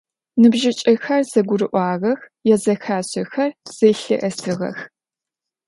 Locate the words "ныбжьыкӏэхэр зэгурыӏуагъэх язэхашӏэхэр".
0.41-3.51